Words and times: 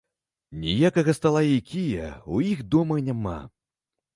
Ніякага 0.61 1.11
стала 1.19 1.41
і 1.51 1.57
кія 1.73 2.07
ў 2.07 2.55
іх 2.55 2.65
дома 2.77 2.95
няма. 3.11 3.39